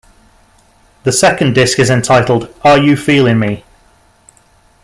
The 1.03 1.11
second 1.11 1.53
disc 1.53 1.77
is 1.77 1.91
entitled 1.91 2.51
Are 2.63 2.75
You 2.79 2.97
Feelin' 2.97 3.37
Me? 3.37 3.63